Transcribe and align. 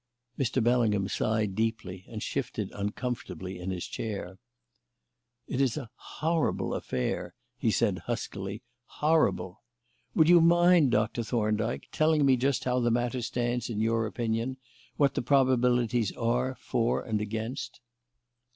Mr. 0.39 0.63
Bellingham 0.63 1.07
sighed 1.07 1.53
deeply 1.53 2.05
and 2.07 2.23
shifted 2.23 2.71
uncomfortably 2.71 3.59
in 3.59 3.69
his 3.69 3.85
chair. 3.85 4.39
"It 5.47 5.61
is 5.61 5.77
a 5.77 5.91
horrible 5.93 6.73
affair!" 6.73 7.35
he 7.55 7.69
said 7.69 7.99
huskily; 8.07 8.63
"horrible! 8.85 9.61
Would 10.15 10.27
you 10.27 10.41
mind, 10.41 10.89
Doctor 10.89 11.21
Thorndyke, 11.21 11.87
telling 11.91 12.27
us 12.27 12.41
just 12.41 12.63
how 12.63 12.79
the 12.79 12.89
matter 12.89 13.21
stands 13.21 13.69
in 13.69 13.79
your 13.79 14.07
opinion 14.07 14.57
what 14.97 15.13
the 15.13 15.21
probabilities 15.21 16.11
are, 16.13 16.55
for 16.55 17.03
and 17.03 17.21
against?" 17.21 17.79